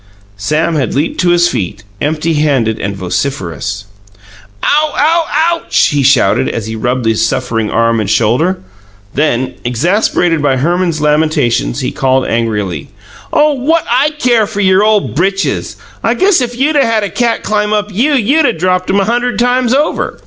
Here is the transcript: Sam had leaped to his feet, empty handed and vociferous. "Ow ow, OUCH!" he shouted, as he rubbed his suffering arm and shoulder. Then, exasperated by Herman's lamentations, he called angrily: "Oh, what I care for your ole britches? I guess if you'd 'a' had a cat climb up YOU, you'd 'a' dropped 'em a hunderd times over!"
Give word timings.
Sam 0.35 0.77
had 0.77 0.95
leaped 0.95 1.19
to 1.21 1.29
his 1.29 1.47
feet, 1.47 1.83
empty 2.01 2.33
handed 2.33 2.79
and 2.79 2.95
vociferous. 2.97 3.85
"Ow 4.63 4.93
ow, 4.97 5.25
OUCH!" 5.51 5.89
he 5.89 6.01
shouted, 6.01 6.49
as 6.49 6.65
he 6.65 6.75
rubbed 6.75 7.05
his 7.05 7.23
suffering 7.23 7.69
arm 7.69 7.99
and 7.99 8.09
shoulder. 8.09 8.57
Then, 9.13 9.53
exasperated 9.63 10.41
by 10.41 10.57
Herman's 10.57 11.01
lamentations, 11.01 11.81
he 11.81 11.91
called 11.91 12.25
angrily: 12.25 12.89
"Oh, 13.31 13.53
what 13.53 13.85
I 13.91 14.09
care 14.17 14.47
for 14.47 14.59
your 14.59 14.83
ole 14.83 15.01
britches? 15.01 15.75
I 16.03 16.15
guess 16.15 16.41
if 16.41 16.57
you'd 16.57 16.75
'a' 16.77 16.83
had 16.83 17.03
a 17.03 17.09
cat 17.11 17.43
climb 17.43 17.71
up 17.71 17.93
YOU, 17.93 18.15
you'd 18.15 18.47
'a' 18.47 18.53
dropped 18.53 18.89
'em 18.89 18.99
a 19.01 19.05
hunderd 19.05 19.37
times 19.37 19.71
over!" 19.75 20.19